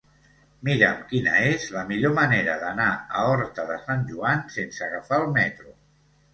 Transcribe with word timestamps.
Mira'm 0.69 1.03
quina 1.11 1.35
és 1.49 1.67
la 1.75 1.83
millor 1.91 2.15
manera 2.21 2.57
d'anar 2.65 2.89
a 3.21 3.27
Horta 3.35 3.69
de 3.71 3.79
Sant 3.85 4.05
Joan 4.11 4.45
sense 4.59 4.85
agafar 4.91 5.25
el 5.25 5.33
metro. 5.41 5.81